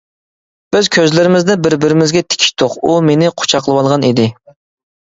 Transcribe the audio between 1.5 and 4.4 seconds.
بىر-بىرىمىزگە تىكىشتۇق، ئۇ مېنى قۇچاقلىۋالغان ئىدى.